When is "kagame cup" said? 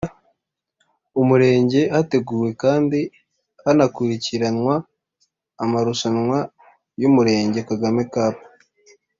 7.69-8.35